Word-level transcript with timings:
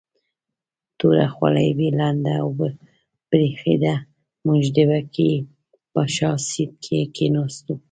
توره 0.97 1.27
خولۍ 1.35 1.69
یې 1.79 1.89
لنده 1.99 2.33
او 2.43 2.49
برېښېده، 3.29 3.95
موږ 4.45 4.63
د 4.75 4.77
بګۍ 4.89 5.33
په 5.93 6.01
شا 6.15 6.31
سیټ 6.47 6.71
کې 6.83 6.99
کېناستو. 7.15 7.73